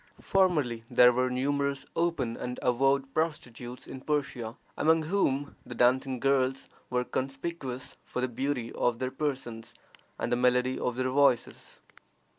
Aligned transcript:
Formerly 0.19 0.83
there 0.89 1.13
were 1.13 1.29
numerous 1.29 1.85
open 1.95 2.35
and 2.35 2.57
avowed 2.63 3.13
prostitutes 3.13 3.85
in 3.85 4.01
Persia, 4.01 4.57
among 4.75 5.03
whom 5.03 5.57
the 5.63 5.75
dancing 5.75 6.19
girls 6.19 6.69
were 6.89 7.03
conspicuous 7.03 7.97
for 8.03 8.19
the 8.19 8.27
beauty 8.27 8.71
of 8.73 8.97
their 8.97 9.11
persons 9.11 9.75
and 10.17 10.31
the 10.31 10.35
melody 10.35 10.79
of 10.79 10.95
their 10.95 11.11
voices. 11.11 11.81